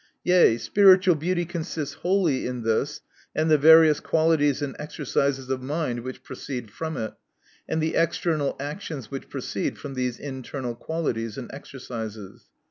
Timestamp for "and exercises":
4.59-5.47, 11.37-12.45